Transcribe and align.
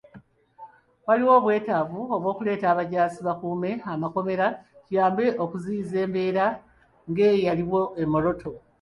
Waliwo 1.07 1.31
obwetaavu 1.39 1.99
bw'okuleeta 2.21 2.65
abajaasi 2.69 3.19
bakuume 3.27 3.69
amakomera, 3.93 4.47
kiyambe 4.85 5.25
okuziyiza 5.43 5.97
embeera 6.05 6.45
ng'eyaliwo 7.09 7.81
e 8.01 8.03
Moroto. 8.11 8.51